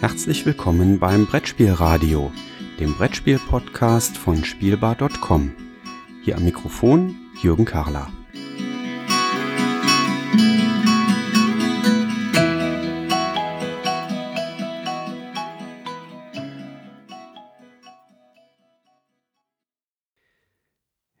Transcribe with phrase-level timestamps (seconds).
[0.00, 2.30] Herzlich willkommen beim Brettspielradio,
[2.78, 5.50] dem Brettspiel-Podcast von Spielbar.com.
[6.22, 8.06] Hier am Mikrofon Jürgen Karler.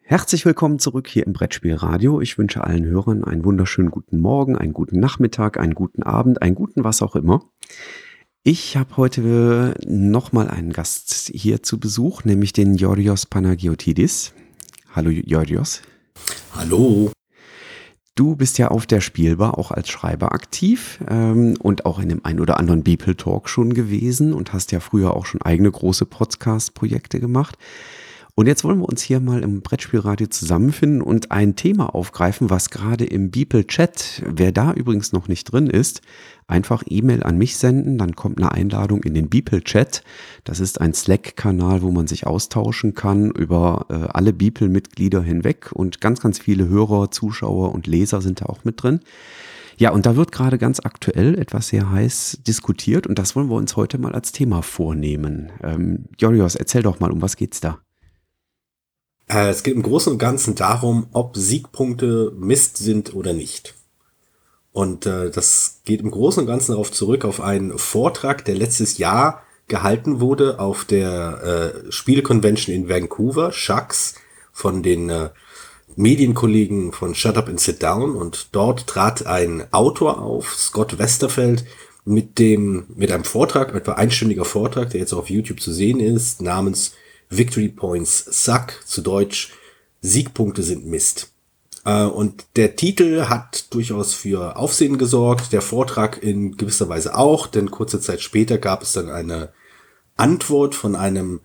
[0.02, 2.20] Herzlich willkommen zurück hier im Brettspielradio.
[2.20, 6.54] Ich wünsche allen Hörern einen wunderschönen guten Morgen, einen guten Nachmittag, einen guten Abend, einen
[6.54, 7.42] guten was auch immer.
[8.44, 14.32] Ich habe heute nochmal einen Gast hier zu Besuch, nämlich den Yorios Panagiotidis.
[14.94, 15.82] Hallo Yorios.
[16.54, 17.10] Hallo.
[18.14, 22.24] Du bist ja auf der Spielbar auch als Schreiber aktiv ähm, und auch in dem
[22.24, 26.06] ein oder anderen Beeple Talk schon gewesen und hast ja früher auch schon eigene große
[26.06, 27.58] Podcast-Projekte gemacht.
[28.38, 32.70] Und jetzt wollen wir uns hier mal im Brettspielradio zusammenfinden und ein Thema aufgreifen, was
[32.70, 36.02] gerade im Beeple Chat, wer da übrigens noch nicht drin ist,
[36.46, 40.04] einfach E-Mail an mich senden, dann kommt eine Einladung in den Beeple Chat.
[40.44, 46.00] Das ist ein Slack-Kanal, wo man sich austauschen kann über äh, alle Beeple-Mitglieder hinweg und
[46.00, 49.00] ganz, ganz viele Hörer, Zuschauer und Leser sind da auch mit drin.
[49.78, 53.56] Ja, und da wird gerade ganz aktuell etwas sehr heiß diskutiert und das wollen wir
[53.56, 55.50] uns heute mal als Thema vornehmen.
[55.60, 57.80] Ähm, Jorios, erzähl doch mal, um was geht's da?
[59.28, 63.74] Äh, es geht im Großen und Ganzen darum, ob Siegpunkte Mist sind oder nicht.
[64.72, 68.98] Und äh, das geht im Großen und Ganzen darauf zurück, auf einen Vortrag, der letztes
[68.98, 74.14] Jahr gehalten wurde auf der äh, Spieleconvention in Vancouver, Shucks,
[74.52, 75.28] von den äh,
[75.96, 78.16] Medienkollegen von Shut Up and Sit Down.
[78.16, 81.64] Und dort trat ein Autor auf, Scott Westerfeld,
[82.04, 86.40] mit dem, mit einem Vortrag, etwa einstündiger Vortrag, der jetzt auf YouTube zu sehen ist,
[86.40, 86.92] namens
[87.30, 89.52] Victory Points Suck, zu Deutsch
[90.00, 91.32] Siegpunkte sind Mist.
[91.84, 97.46] Äh, und der Titel hat durchaus für Aufsehen gesorgt, der Vortrag in gewisser Weise auch,
[97.46, 99.50] denn kurze Zeit später gab es dann eine
[100.16, 101.40] Antwort von einem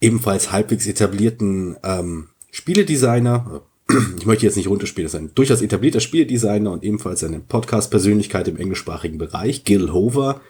[0.00, 3.62] ebenfalls halbwegs etablierten ähm, Spieledesigner.
[4.18, 8.48] Ich möchte jetzt nicht runterspielen, das ist ein durchaus etablierter Spieledesigner und ebenfalls eine Podcast-Persönlichkeit
[8.48, 10.40] im englischsprachigen Bereich, Gil Hover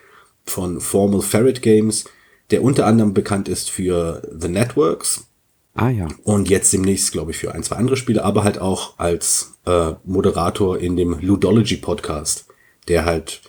[0.45, 2.05] von Formal Ferret Games,
[2.53, 5.27] der unter anderem bekannt ist für The Networks.
[5.75, 6.07] Ah ja.
[6.23, 9.93] Und jetzt demnächst, glaube ich, für ein, zwei andere Spiele, aber halt auch als äh,
[10.05, 12.47] Moderator in dem Ludology Podcast,
[12.89, 13.41] der halt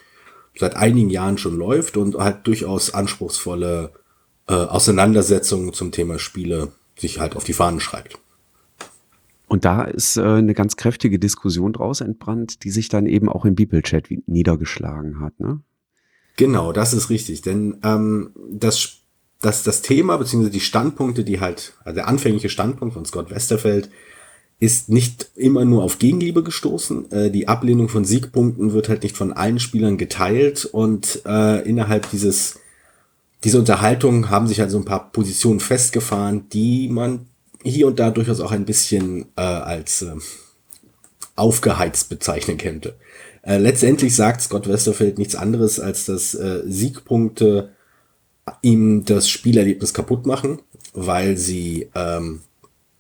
[0.56, 3.92] seit einigen Jahren schon läuft und halt durchaus anspruchsvolle
[4.48, 8.18] äh, Auseinandersetzungen zum Thema Spiele sich halt auf die Fahnen schreibt.
[9.48, 13.46] Und da ist äh, eine ganz kräftige Diskussion draus entbrannt, die sich dann eben auch
[13.46, 15.60] im Bibelchat niedergeschlagen hat, ne?
[16.38, 17.42] Genau, das ist richtig.
[17.42, 18.98] Denn ähm, das,
[19.42, 23.90] das, das Thema, beziehungsweise die Standpunkte, die halt, also der anfängliche Standpunkt von Scott Westerfeld,
[24.60, 27.12] ist nicht immer nur auf Gegenliebe gestoßen.
[27.12, 32.10] Äh, die Ablehnung von Siegpunkten wird halt nicht von allen Spielern geteilt und äh, innerhalb
[32.12, 32.60] dieses
[33.44, 37.28] dieser Unterhaltung haben sich halt so ein paar Positionen festgefahren, die man
[37.62, 40.16] hier und da durchaus auch ein bisschen äh, als äh,
[41.36, 42.96] aufgeheizt bezeichnen könnte.
[43.44, 47.70] Äh, letztendlich sagt Scott Westerfeld nichts anderes, als dass äh, Siegpunkte
[48.62, 50.62] ihm das Spielerlebnis kaputt machen,
[50.94, 52.42] weil sie, ähm,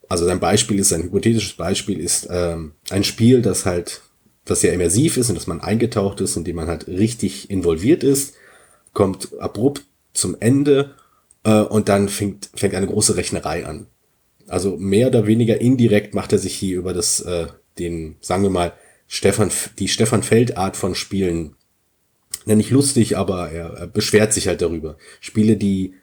[0.09, 4.01] also sein Beispiel ist, ein hypothetisches Beispiel ist ähm, ein Spiel, das halt,
[4.45, 8.03] das sehr immersiv ist und dass man eingetaucht ist, in dem man halt richtig involviert
[8.03, 8.35] ist,
[8.91, 10.93] kommt abrupt zum Ende
[11.43, 13.87] äh, und dann fängt, fängt eine große Rechnerei an.
[14.47, 17.47] Also mehr oder weniger indirekt macht er sich hier über das, äh,
[17.79, 18.73] den, sagen wir mal,
[19.07, 21.55] Stefan, die Stefan Feld Art von Spielen,
[22.45, 24.97] nenne ich lustig, aber er, er beschwert sich halt darüber.
[25.19, 25.93] Spiele, die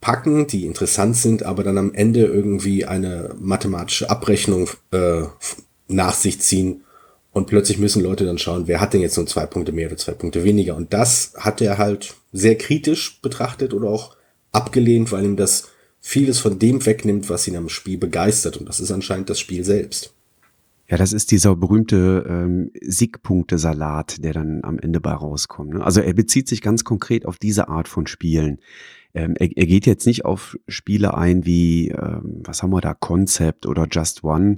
[0.00, 5.22] packen, die interessant sind, aber dann am Ende irgendwie eine mathematische Abrechnung äh,
[5.88, 6.84] nach sich ziehen
[7.34, 9.96] und plötzlich müssen Leute dann schauen, wer hat denn jetzt nur zwei Punkte mehr oder
[9.96, 10.76] zwei Punkte weniger.
[10.76, 14.16] Und das hat er halt sehr kritisch betrachtet oder auch
[14.52, 15.68] abgelehnt, weil ihm das
[16.00, 18.56] vieles von dem wegnimmt, was ihn am Spiel begeistert.
[18.56, 20.13] Und das ist anscheinend das Spiel selbst.
[20.88, 25.74] Ja, das ist dieser berühmte ähm, Siegpunktesalat, der dann am Ende bei rauskommt.
[25.74, 25.84] Ne?
[25.84, 28.58] Also er bezieht sich ganz konkret auf diese Art von Spielen.
[29.14, 32.94] Ähm, er, er geht jetzt nicht auf Spiele ein wie, ähm, was haben wir da,
[32.94, 34.56] Concept oder Just One,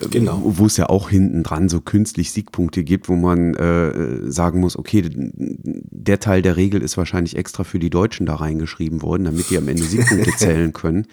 [0.00, 0.42] äh, genau.
[0.44, 4.76] wo es ja auch hinten dran so künstlich Siegpunkte gibt, wo man äh, sagen muss,
[4.76, 9.50] okay, der Teil der Regel ist wahrscheinlich extra für die Deutschen da reingeschrieben worden, damit
[9.50, 11.06] die am Ende Siegpunkte zählen können.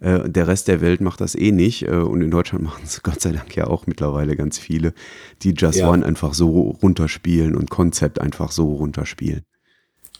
[0.00, 1.82] Äh, der Rest der Welt macht das eh nicht.
[1.82, 4.92] Äh, und in Deutschland machen es Gott sei Dank ja auch mittlerweile ganz viele,
[5.42, 5.90] die Just ja.
[5.90, 9.42] One einfach so runterspielen und Konzept einfach so runterspielen.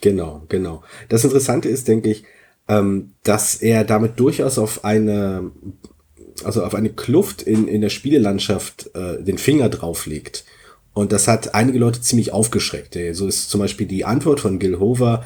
[0.01, 0.83] Genau, genau.
[1.09, 2.23] Das Interessante ist, denke ich,
[2.67, 5.51] ähm, dass er damit durchaus auf eine,
[6.43, 10.45] also auf eine Kluft in, in der Spielelandschaft äh, den Finger drauflegt.
[10.93, 12.97] Und das hat einige Leute ziemlich aufgeschreckt.
[13.13, 15.23] So ist zum Beispiel die Antwort von Gil Hover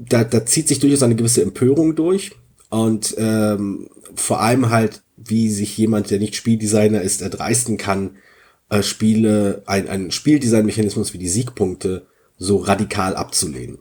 [0.00, 2.32] da, da zieht sich durchaus eine gewisse Empörung durch
[2.70, 8.16] und ähm, vor allem halt, wie sich jemand, der nicht Spieldesigner ist, erdreisten kann,
[8.70, 12.06] äh, Spiele, ein, ein Spieldesignmechanismus wie die Siegpunkte
[12.38, 13.80] so radikal abzulehnen.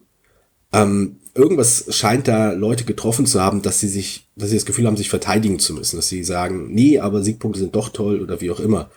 [0.74, 4.88] Ähm, irgendwas scheint da Leute getroffen zu haben, dass sie sich, dass sie das Gefühl
[4.88, 8.41] haben, sich verteidigen zu müssen, dass sie sagen, nee, aber Siegpunkte sind doch toll oder
[8.41, 8.89] wie auch immer.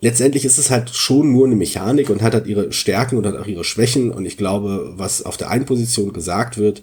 [0.00, 3.36] Letztendlich ist es halt schon nur eine Mechanik und hat halt ihre Stärken und hat
[3.36, 4.10] auch ihre Schwächen.
[4.10, 6.82] Und ich glaube, was auf der einen Position gesagt wird,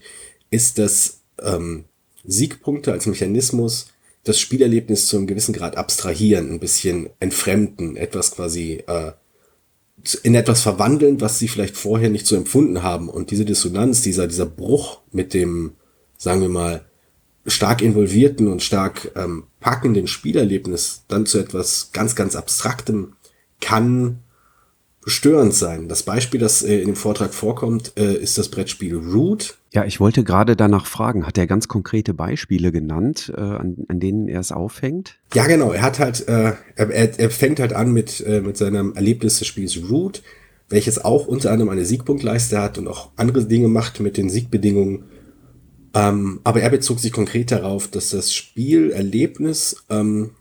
[0.51, 1.85] ist, dass ähm,
[2.27, 3.87] Siegpunkte als Mechanismus
[4.23, 9.13] das Spielerlebnis zu einem gewissen Grad abstrahieren, ein bisschen entfremden, etwas quasi äh,
[10.23, 13.09] in etwas verwandeln, was sie vielleicht vorher nicht so empfunden haben.
[13.09, 15.73] Und diese Dissonanz, dieser, dieser Bruch mit dem,
[16.17, 16.85] sagen wir mal,
[17.45, 23.13] stark involvierten und stark ähm, packenden Spielerlebnis dann zu etwas ganz, ganz Abstraktem
[23.61, 24.19] kann
[25.07, 25.87] störend sein.
[25.87, 29.57] Das Beispiel, das äh, in dem Vortrag vorkommt, äh, ist das Brettspiel Root.
[29.71, 33.99] Ja, ich wollte gerade danach fragen, hat er ganz konkrete Beispiele genannt, äh, an, an
[33.99, 35.17] denen er es aufhängt?
[35.33, 35.71] Ja, genau.
[35.71, 39.47] Er hat halt, äh, er, er fängt halt an mit, äh, mit seinem Erlebnis des
[39.47, 40.21] Spiels Root,
[40.69, 45.05] welches auch unter anderem eine Siegpunktleiste hat und auch andere Dinge macht mit den Siegbedingungen.
[45.93, 50.31] Ähm, aber er bezog sich konkret darauf, dass das Spielerlebnis ähm,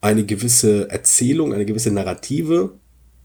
[0.00, 2.78] eine gewisse Erzählung, eine gewisse Narrative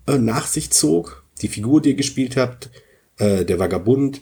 [0.08, 1.24] äh, nach sich zog.
[1.42, 2.70] Die Figur, die ihr gespielt habt,
[3.18, 4.22] äh, der Vagabund,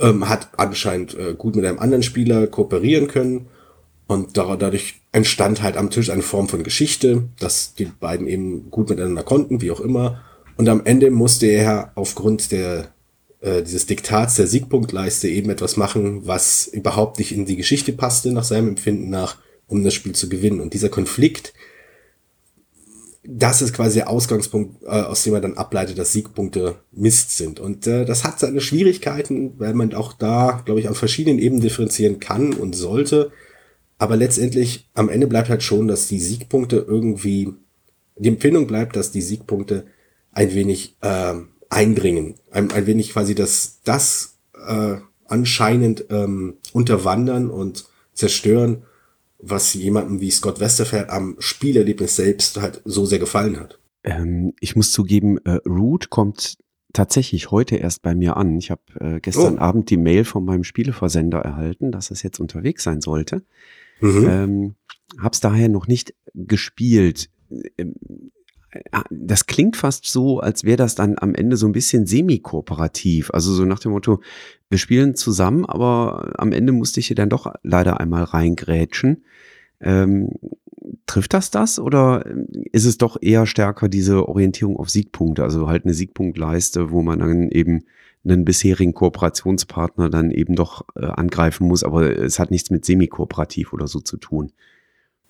[0.00, 3.46] ähm, hat anscheinend äh, gut mit einem anderen Spieler kooperieren können.
[4.06, 8.90] Und dadurch entstand halt am Tisch eine Form von Geschichte, dass die beiden eben gut
[8.90, 10.22] miteinander konnten, wie auch immer.
[10.56, 12.92] Und am Ende musste er aufgrund der,
[13.40, 18.30] äh, dieses Diktats der Siegpunktleiste eben etwas machen, was überhaupt nicht in die Geschichte passte,
[18.30, 19.38] nach seinem Empfinden nach,
[19.68, 20.60] um das Spiel zu gewinnen.
[20.60, 21.54] Und dieser Konflikt,
[23.26, 27.58] das ist quasi der Ausgangspunkt, äh, aus dem man dann ableitet, dass Siegpunkte Mist sind.
[27.58, 31.62] Und äh, das hat seine Schwierigkeiten, weil man auch da, glaube ich, auf verschiedenen Ebenen
[31.62, 33.32] differenzieren kann und sollte.
[33.96, 37.54] Aber letztendlich, am Ende bleibt halt schon, dass die Siegpunkte irgendwie,
[38.16, 39.86] die Empfindung bleibt, dass die Siegpunkte
[40.32, 41.34] ein wenig äh,
[41.70, 42.34] eindringen.
[42.50, 44.36] Ein, ein wenig quasi das, das
[44.66, 48.82] äh, anscheinend ähm, unterwandern und zerstören,
[49.46, 53.78] was jemandem wie Scott Westerfeld am Spielerlebnis selbst halt so sehr gefallen hat.
[54.02, 56.58] Ähm, ich muss zugeben, äh, Root kommt
[56.92, 58.56] tatsächlich heute erst bei mir an.
[58.56, 59.60] Ich habe äh, gestern oh.
[59.60, 63.42] Abend die Mail von meinem Spieleversender erhalten, dass es jetzt unterwegs sein sollte.
[64.00, 64.26] Mhm.
[64.28, 64.74] Ähm,
[65.18, 67.30] hab's daher noch nicht gespielt.
[67.50, 68.30] Ähm, äh,
[69.10, 73.30] das klingt fast so, als wäre das dann am Ende so ein bisschen semi-kooperativ.
[73.32, 74.20] Also so nach dem Motto,
[74.68, 79.24] wir spielen zusammen, aber am Ende musste ich hier dann doch leider einmal reingrätschen.
[79.80, 80.30] Ähm,
[81.06, 82.24] trifft das das oder
[82.72, 87.18] ist es doch eher stärker diese Orientierung auf Siegpunkte, also halt eine Siegpunktleiste, wo man
[87.18, 87.84] dann eben
[88.24, 93.72] einen bisherigen Kooperationspartner dann eben doch äh, angreifen muss, aber es hat nichts mit semi-kooperativ
[93.72, 94.52] oder so zu tun.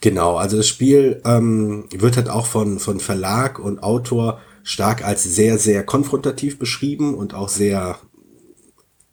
[0.05, 5.23] Genau, also das Spiel ähm, wird halt auch von, von Verlag und Autor stark als
[5.23, 7.97] sehr, sehr konfrontativ beschrieben und auch sehr,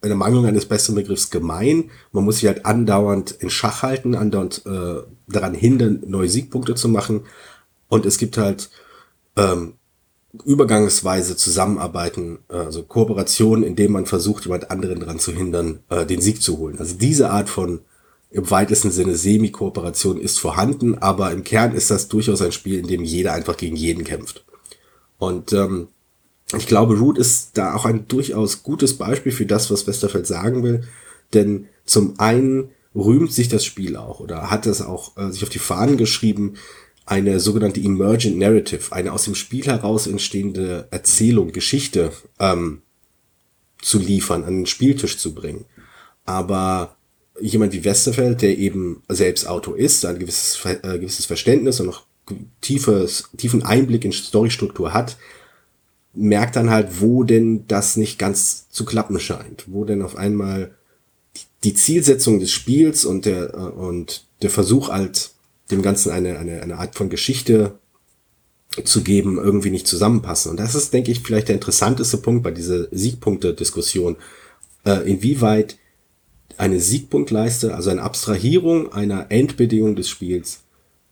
[0.02, 1.90] in der Mangelung eines besseren Begriffs, gemein.
[2.12, 6.90] Man muss sich halt andauernd in Schach halten, andauernd äh, daran hindern, neue Siegpunkte zu
[6.90, 7.22] machen.
[7.88, 8.68] Und es gibt halt
[9.36, 9.76] ähm,
[10.44, 16.42] übergangsweise Zusammenarbeiten, also Kooperationen, indem man versucht, jemand anderen daran zu hindern, äh, den Sieg
[16.42, 16.78] zu holen.
[16.78, 17.80] Also diese Art von
[18.32, 22.86] im weitesten Sinne Semi-Kooperation ist vorhanden, aber im Kern ist das durchaus ein Spiel, in
[22.86, 24.44] dem jeder einfach gegen jeden kämpft.
[25.18, 25.88] Und ähm,
[26.56, 30.62] ich glaube, Root ist da auch ein durchaus gutes Beispiel für das, was Westerfeld sagen
[30.62, 30.82] will.
[31.34, 35.48] Denn zum einen rühmt sich das Spiel auch oder hat es auch äh, sich auf
[35.48, 36.54] die Fahnen geschrieben,
[37.04, 42.82] eine sogenannte Emergent Narrative, eine aus dem Spiel heraus entstehende Erzählung, Geschichte ähm,
[43.80, 45.64] zu liefern, an den Spieltisch zu bringen.
[46.24, 46.96] Aber
[47.40, 52.06] jemand wie Westerfeld, der eben selbst Autor ist, ein gewisses, äh, gewisses Verständnis und noch
[52.60, 55.16] tiefes, tiefen Einblick in Storystruktur hat,
[56.14, 60.74] merkt dann halt, wo denn das nicht ganz zu klappen scheint, wo denn auf einmal
[61.64, 65.30] die Zielsetzung des Spiels und der, äh, und der Versuch halt,
[65.70, 67.78] dem Ganzen eine, eine, eine Art von Geschichte
[68.84, 70.50] zu geben, irgendwie nicht zusammenpassen.
[70.50, 74.16] Und das ist, denke ich, vielleicht der interessanteste Punkt bei dieser Siegpunkte-Diskussion.
[74.84, 75.76] Äh, inwieweit
[76.58, 80.64] eine Siegpunktleiste, also eine Abstrahierung einer Endbedingung des Spiels,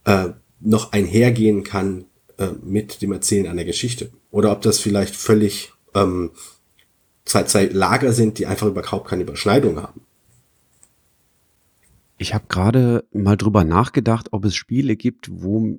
[0.05, 0.31] äh,
[0.61, 2.05] noch einhergehen kann
[2.39, 4.11] äh, mit dem Erzählen einer Geschichte.
[4.31, 6.31] Oder ob das vielleicht völlig ähm,
[7.25, 10.03] zwei, zwei Lager sind, die einfach überhaupt keine Überschneidung haben.
[12.19, 15.79] Ich habe gerade mal drüber nachgedacht, ob es Spiele gibt, wo,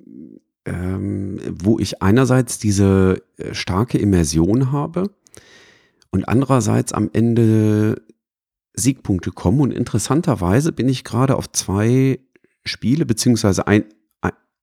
[0.64, 5.10] ähm, wo ich einerseits diese äh, starke Immersion habe
[6.10, 8.02] und andererseits am Ende
[8.74, 12.20] Siegpunkte kommen und interessanterweise bin ich gerade auf zwei
[12.64, 13.84] Spiele beziehungsweise ein,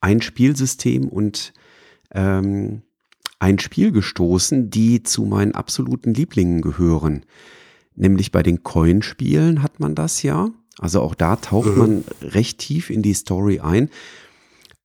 [0.01, 1.53] ein Spielsystem und
[2.11, 2.81] ähm,
[3.39, 7.25] ein Spiel gestoßen, die zu meinen absoluten Lieblingen gehören.
[7.95, 10.49] Nämlich bei den Coinspielen hat man das ja.
[10.79, 11.77] Also auch da taucht mhm.
[11.77, 13.89] man recht tief in die Story ein.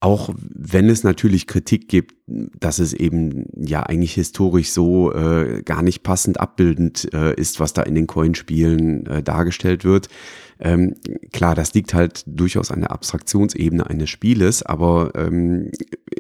[0.05, 5.81] Auch wenn es natürlich Kritik gibt, dass es eben ja eigentlich historisch so äh, gar
[5.81, 10.09] nicht passend abbildend äh, ist, was da in den Coinspielen äh, dargestellt wird.
[10.61, 10.97] Ähm,
[11.33, 15.71] klar, das liegt halt durchaus an der Abstraktionsebene eines Spieles, aber ähm,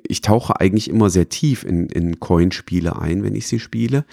[0.09, 4.07] ich tauche eigentlich immer sehr tief in, in Coinspiele ein, wenn ich sie spiele.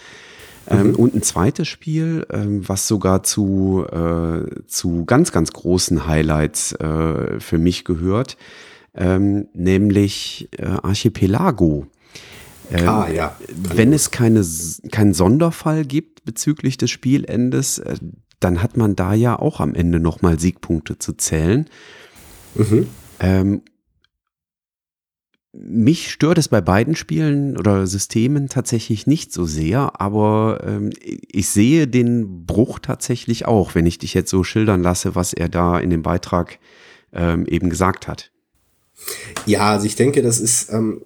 [0.67, 0.95] Ähm, mhm.
[0.95, 7.39] und ein zweites Spiel, ähm, was sogar zu, äh, zu ganz, ganz großen Highlights äh,
[7.39, 8.35] für mich gehört,
[8.93, 11.87] ähm, nämlich äh, Archipelago.
[12.71, 13.37] Ähm, ah, ja.
[13.49, 14.45] Wenn es keine,
[14.91, 17.97] keinen Sonderfall gibt bezüglich des Spielendes, äh,
[18.39, 21.69] dann hat man da ja auch am Ende nochmal Siegpunkte zu zählen.
[22.55, 22.87] Mhm.
[23.19, 23.61] Ähm,
[25.53, 31.49] mich stört es bei beiden Spielen oder Systemen tatsächlich nicht so sehr, aber ähm, ich
[31.49, 35.77] sehe den Bruch tatsächlich auch, wenn ich dich jetzt so schildern lasse, was er da
[35.77, 36.57] in dem Beitrag
[37.11, 38.31] ähm, eben gesagt hat.
[39.45, 41.01] Ja, also ich denke, das ist, ähm,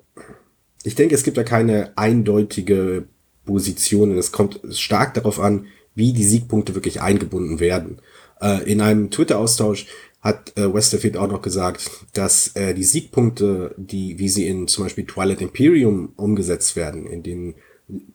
[0.83, 3.07] ich denke, es gibt da keine eindeutige
[3.45, 4.17] Position.
[4.17, 7.99] Es kommt stark darauf an, wie die Siegpunkte wirklich eingebunden werden.
[8.41, 9.87] Äh, in einem Twitter-Austausch
[10.21, 14.85] hat äh, Westerfield auch noch gesagt, dass äh, die Siegpunkte, die, wie sie in zum
[14.85, 17.55] Beispiel Twilight Imperium umgesetzt werden, in denen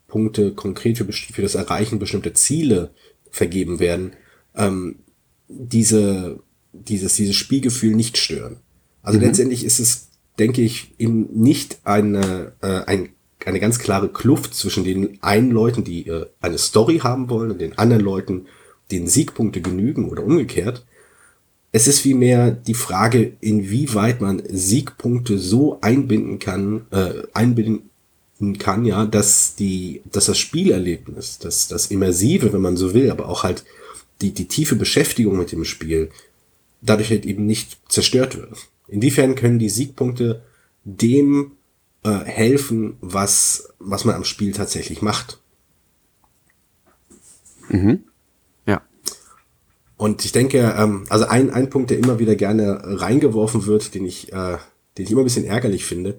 [0.08, 2.90] Punkte konkret für, für das Erreichen bestimmter Ziele
[3.30, 4.14] vergeben werden,
[4.56, 4.96] ähm,
[5.48, 6.40] diese,
[6.72, 8.58] dieses, dieses Spielgefühl nicht stören.
[9.02, 9.24] Also mhm.
[9.24, 13.10] letztendlich ist es, denke ich, eben nicht eine, äh, ein,
[13.44, 17.60] eine ganz klare Kluft zwischen den einen Leuten, die äh, eine Story haben wollen und
[17.60, 18.46] den anderen Leuten,
[18.90, 20.84] denen Siegpunkte genügen oder umgekehrt.
[21.72, 27.90] Es ist vielmehr die Frage, inwieweit man Siegpunkte so einbinden kann, äh, einbinden
[28.58, 33.28] kann, ja, dass die, dass das Spielerlebnis, dass das Immersive, wenn man so will, aber
[33.28, 33.64] auch halt
[34.20, 36.10] die, die tiefe Beschäftigung mit dem Spiel
[36.82, 38.68] dadurch halt eben nicht zerstört wird.
[38.90, 40.42] Inwiefern können die Siegpunkte
[40.84, 41.52] dem
[42.02, 45.40] äh, helfen, was, was man am Spiel tatsächlich macht?
[47.68, 48.04] Mhm.
[48.66, 48.82] Ja.
[49.96, 54.06] Und ich denke, ähm, also ein, ein Punkt, der immer wieder gerne reingeworfen wird, den
[54.06, 54.58] ich, äh,
[54.98, 56.18] den ich immer ein bisschen ärgerlich finde,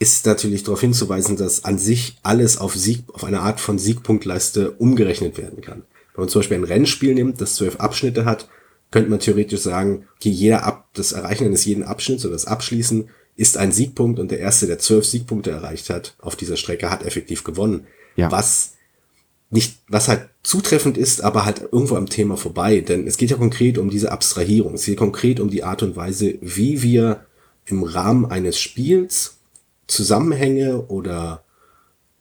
[0.00, 4.72] ist natürlich darauf hinzuweisen, dass an sich alles auf Sieg, auf eine Art von Siegpunktleiste
[4.72, 5.82] umgerechnet werden kann.
[6.14, 8.48] Wenn man zum Beispiel ein Rennspiel nimmt, das zwölf Abschnitte hat,
[8.90, 13.08] könnte man theoretisch sagen, okay, jeder Ab das Erreichen eines jeden Abschnitts oder das Abschließen
[13.36, 17.04] ist ein Siegpunkt und der erste, der zwölf Siegpunkte erreicht hat auf dieser Strecke, hat
[17.04, 17.86] effektiv gewonnen.
[18.16, 18.32] Ja.
[18.32, 18.74] Was
[19.50, 22.80] nicht, was halt zutreffend ist, aber halt irgendwo am Thema vorbei.
[22.80, 24.74] Denn es geht ja konkret um diese Abstrahierung.
[24.74, 27.24] Es geht konkret um die Art und Weise, wie wir
[27.64, 29.38] im Rahmen eines Spiels
[29.86, 31.44] Zusammenhänge oder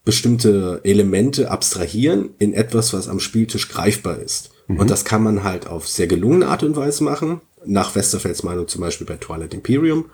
[0.06, 4.52] bestimmte Elemente abstrahieren in etwas, was am Spieltisch greifbar ist.
[4.68, 4.80] Mhm.
[4.80, 8.68] Und das kann man halt auf sehr gelungene Art und Weise machen, nach Westerfelds Meinung
[8.68, 10.06] zum Beispiel bei Twilight Imperium.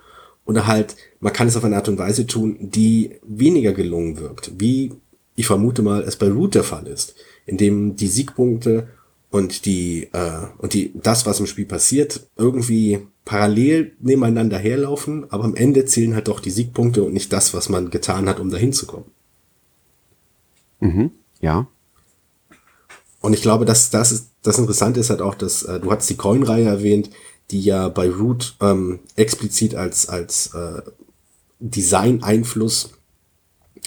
[0.46, 4.52] Oder halt, man kann es auf eine Art und Weise tun, die weniger gelungen wirkt,
[4.58, 4.92] wie
[5.36, 7.14] ich vermute mal es bei Root der Fall ist,
[7.46, 8.88] indem die Siegpunkte
[9.30, 15.44] und die äh, und die das, was im Spiel passiert, irgendwie parallel nebeneinander herlaufen, aber
[15.44, 18.50] am Ende zählen halt doch die Siegpunkte und nicht das, was man getan hat, um
[18.50, 19.06] dahin zu kommen.
[20.80, 21.10] Mhm,
[21.40, 21.66] ja.
[23.20, 26.10] Und ich glaube, dass das ist, das Interessante ist halt auch, dass äh, du hast
[26.10, 27.08] die Coin-Reihe erwähnt,
[27.50, 30.82] die ja bei Root ähm, explizit als als äh,
[31.60, 32.90] Design-Einfluss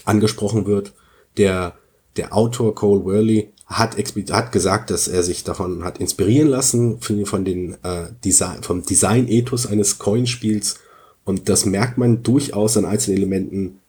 [0.06, 0.94] angesprochen wird.
[1.38, 1.76] Der
[2.16, 7.26] der Autor Cole Worley hat hat gesagt, dass er sich davon hat inspirieren lassen von,
[7.26, 10.80] von den äh, Design vom Design-Ethos eines Coin-Spiels.
[11.26, 13.80] Und das merkt man durchaus an einzelnen Elementen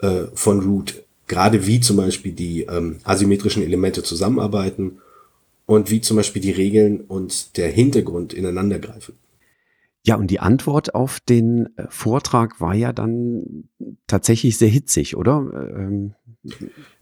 [0.00, 1.04] äh, von Root.
[1.28, 4.98] Gerade wie zum Beispiel die ähm, asymmetrischen Elemente zusammenarbeiten
[5.68, 9.16] und wie zum Beispiel die Regeln und der Hintergrund ineinander greifen.
[10.02, 13.64] Ja, und die Antwort auf den äh, Vortrag war ja dann
[14.06, 15.46] tatsächlich sehr hitzig, oder?
[15.76, 16.14] Ähm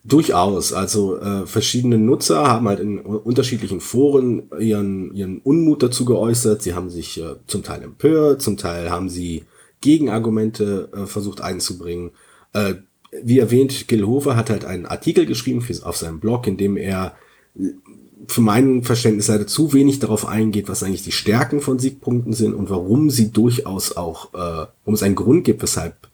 [0.03, 0.73] Durchaus.
[0.73, 6.63] Also äh, verschiedene Nutzer haben halt in unterschiedlichen Foren ihren, ihren Unmut dazu geäußert.
[6.63, 9.45] Sie haben sich äh, zum Teil empört, zum Teil haben sie
[9.81, 12.11] Gegenargumente äh, versucht einzubringen.
[12.53, 12.75] Äh,
[13.23, 16.77] wie erwähnt, Gil Hofer hat halt einen Artikel geschrieben für, auf seinem Blog, in dem
[16.77, 17.15] er
[18.29, 22.55] für mein Verständnis leider zu wenig darauf eingeht, was eigentlich die Stärken von Siegpunkten sind
[22.55, 26.09] und warum sie durchaus auch, äh, warum es einen Grund gibt, weshalb,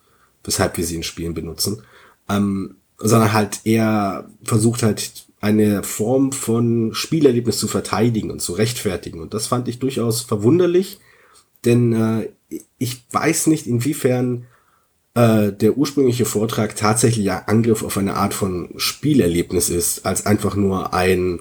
[0.44, 1.82] weshalb wir sie in Spielen benutzen,
[2.28, 9.20] ähm, sondern halt eher versucht halt eine Form von Spielerlebnis zu verteidigen und zu rechtfertigen.
[9.20, 11.00] Und das fand ich durchaus verwunderlich,
[11.64, 12.28] denn äh,
[12.78, 14.46] ich weiß nicht, inwiefern
[15.14, 20.56] äh, der ursprüngliche Vortrag tatsächlich ein Angriff auf eine Art von Spielerlebnis ist, als einfach
[20.56, 21.40] nur ein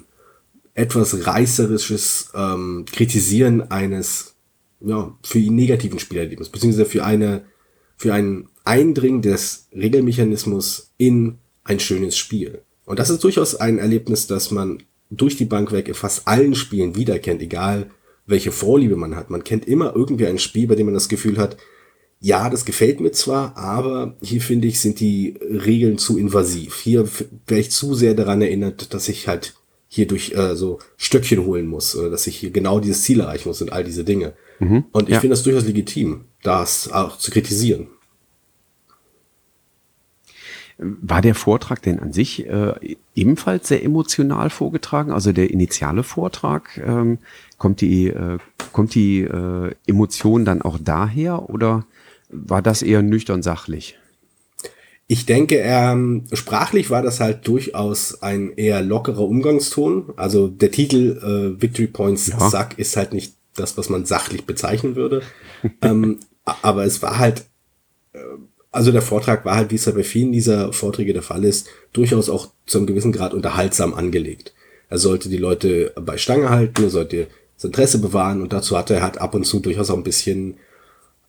[0.74, 4.36] etwas reißerisches ähm, Kritisieren eines
[4.80, 7.44] ja, für ihn negativen Spielerlebnis, beziehungsweise für eine
[7.98, 12.64] für ein Eindringen des Regelmechanismus in ein schönes Spiel.
[12.86, 16.56] Und das ist durchaus ein Erlebnis, das man durch die Bank weg in fast allen
[16.56, 17.92] Spielen wiederkennt, egal
[18.26, 19.30] welche Vorliebe man hat.
[19.30, 21.58] Man kennt immer irgendwie ein Spiel, bei dem man das Gefühl hat,
[22.20, 26.80] ja, das gefällt mir zwar, aber hier finde ich, sind die Regeln zu invasiv.
[26.80, 27.08] Hier
[27.48, 29.56] wäre ich zu sehr daran erinnert, dass ich halt
[29.94, 33.50] hier durch äh, so Stöckchen holen muss oder dass ich hier genau dieses Ziel erreichen
[33.50, 34.34] muss und all diese Dinge.
[34.60, 35.20] Mhm, und ich ja.
[35.20, 37.88] finde das durchaus legitim, das auch zu kritisieren.
[40.78, 45.12] War der Vortrag denn an sich äh, ebenfalls sehr emotional vorgetragen?
[45.12, 47.20] Also der initiale Vortrag, ähm,
[47.58, 48.38] kommt die, äh,
[48.72, 51.86] kommt die äh, Emotion dann auch daher oder
[52.30, 54.00] war das eher nüchtern sachlich?
[55.12, 60.14] Ich denke, ähm, sprachlich war das halt durchaus ein eher lockerer Umgangston.
[60.16, 61.18] Also der Titel
[61.58, 62.50] äh, Victory Points ja.
[62.50, 65.22] Suck ist halt nicht das, was man sachlich bezeichnen würde.
[65.82, 67.44] ähm, aber es war halt,
[68.14, 68.20] äh,
[68.72, 71.68] also der Vortrag war halt, wie es ja bei vielen dieser Vorträge der Fall ist,
[71.92, 74.54] durchaus auch zu einem gewissen Grad unterhaltsam angelegt.
[74.88, 77.28] Er sollte die Leute bei Stange halten, er sollte
[77.58, 80.56] das Interesse bewahren und dazu hat er halt ab und zu durchaus auch ein bisschen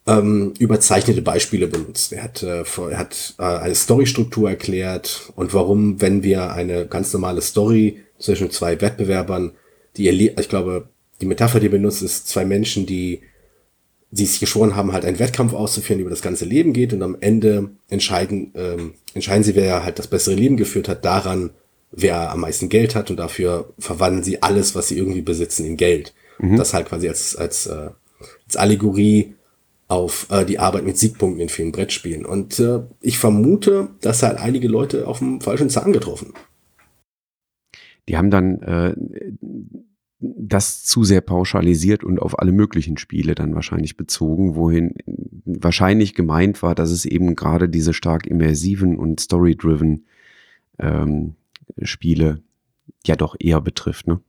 [0.07, 2.13] ähm, überzeichnete Beispiele benutzt.
[2.13, 7.13] Er hat, äh, er hat äh, eine Storystruktur erklärt und warum, wenn wir eine ganz
[7.13, 9.53] normale Story zwischen zwei Wettbewerbern,
[9.97, 10.89] die ihr, ich glaube,
[11.21, 13.23] die Metapher, die er benutzt, ist zwei Menschen, die,
[14.11, 17.17] die sich geschworen haben, halt einen Wettkampf auszuführen, über das ganze Leben geht und am
[17.21, 21.51] Ende entscheiden, ähm, entscheiden sie, wer halt das bessere Leben geführt hat, daran,
[21.93, 25.77] wer am meisten Geld hat und dafür verwandeln sie alles, was sie irgendwie besitzen, in
[25.77, 26.13] Geld.
[26.39, 26.57] Mhm.
[26.57, 27.91] Das halt quasi als, als, äh,
[28.47, 29.35] als Allegorie
[29.93, 32.25] auf äh, die Arbeit mit Siegpunkten in vielen Brettspielen.
[32.25, 36.33] Und äh, ich vermute, dass halt einige Leute auf dem falschen Zahn getroffen.
[38.09, 38.95] Die haben dann äh,
[40.19, 44.95] das zu sehr pauschalisiert und auf alle möglichen Spiele dann wahrscheinlich bezogen, wohin
[45.45, 50.07] wahrscheinlich gemeint war, dass es eben gerade diese stark immersiven und story-driven
[50.79, 51.35] ähm,
[51.83, 52.41] Spiele
[53.07, 54.21] ja doch eher betrifft, ne?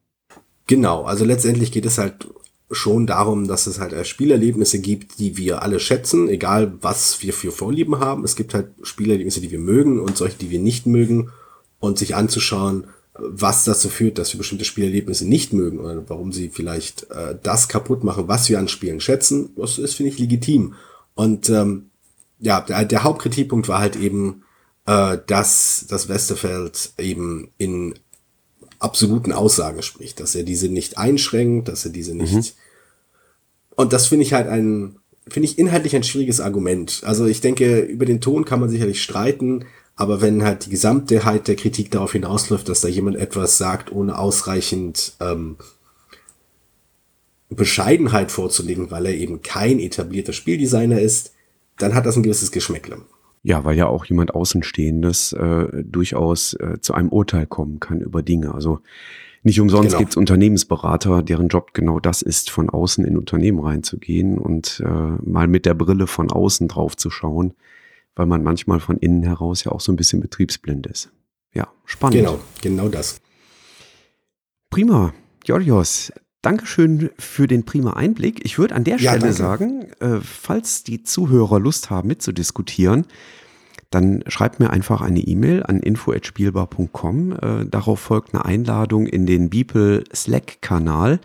[0.67, 2.27] Genau, also letztendlich geht es halt
[2.71, 7.51] schon darum, dass es halt Spielerlebnisse gibt, die wir alle schätzen, egal was wir für
[7.51, 8.23] Vorlieben haben.
[8.23, 11.29] Es gibt halt Spielerlebnisse, die wir mögen und solche, die wir nicht mögen
[11.79, 16.49] und sich anzuschauen, was dazu führt, dass wir bestimmte Spielerlebnisse nicht mögen oder warum sie
[16.49, 20.73] vielleicht äh, das kaputt machen, was wir an Spielen schätzen, das ist, finde ich, legitim.
[21.13, 21.91] Und ähm,
[22.39, 24.43] ja, der, der Hauptkritikpunkt war halt eben,
[24.87, 27.93] äh, dass das Westerfeld eben in
[28.83, 32.33] absoluten Aussagen spricht, dass er diese nicht einschränkt, dass er diese nicht.
[32.33, 32.45] Mhm.
[33.75, 37.01] Und das finde ich halt ein, finde ich inhaltlich ein schwieriges Argument.
[37.03, 39.65] Also ich denke, über den Ton kann man sicherlich streiten,
[39.95, 44.17] aber wenn halt die Gesamtheit der Kritik darauf hinausläuft, dass da jemand etwas sagt, ohne
[44.17, 45.57] ausreichend ähm,
[47.49, 51.33] Bescheidenheit vorzulegen, weil er eben kein etablierter Spieldesigner ist,
[51.77, 53.01] dann hat das ein gewisses Geschmäckle.
[53.43, 58.23] Ja, weil ja auch jemand Außenstehendes äh, durchaus äh, zu einem Urteil kommen kann über
[58.23, 58.53] Dinge.
[58.55, 58.79] Also
[59.43, 59.99] nicht umsonst genau.
[59.99, 64.89] gibt es Unternehmensberater, deren Job genau das ist, von außen in Unternehmen reinzugehen und äh,
[64.89, 67.53] mal mit der Brille von außen drauf zu schauen,
[68.15, 71.11] weil man manchmal von innen heraus ja auch so ein bisschen betriebsblind ist.
[71.53, 72.19] Ja, spannend.
[72.19, 73.19] Genau, genau das.
[74.69, 75.13] Prima.
[75.43, 78.43] Georgios, Dankeschön für den prima Einblick.
[78.43, 83.05] Ich würde an der Stelle ja, sagen, äh, falls die Zuhörer Lust haben mitzudiskutieren,
[83.89, 87.31] dann schreibt mir einfach eine E-Mail an info@spielbar.com.
[87.31, 91.21] Äh, darauf folgt eine Einladung in den Beeple Slack-Kanal.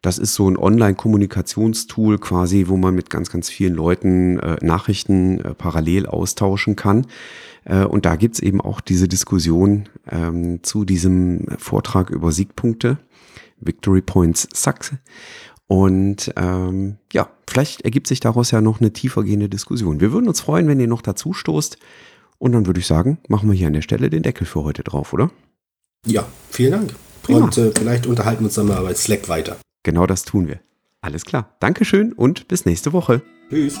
[0.00, 5.38] Das ist so ein Online-Kommunikationstool quasi, wo man mit ganz, ganz vielen Leuten äh, Nachrichten
[5.40, 7.06] äh, parallel austauschen kann.
[7.66, 12.96] Äh, und da gibt's eben auch diese Diskussion ähm, zu diesem Vortrag über Siegpunkte.
[13.60, 14.92] Victory Points Sucks.
[15.66, 20.00] Und ähm, ja, vielleicht ergibt sich daraus ja noch eine tiefergehende Diskussion.
[20.00, 21.78] Wir würden uns freuen, wenn ihr noch dazu stoßt.
[22.38, 24.82] Und dann würde ich sagen, machen wir hier an der Stelle den Deckel für heute
[24.82, 25.30] drauf, oder?
[26.04, 26.94] Ja, vielen Dank.
[27.22, 27.44] Prima.
[27.44, 29.56] Und äh, vielleicht unterhalten wir uns dann mal bei Slack weiter.
[29.82, 30.60] Genau das tun wir.
[31.00, 31.56] Alles klar.
[31.60, 33.22] Dankeschön und bis nächste Woche.
[33.50, 33.80] Tschüss.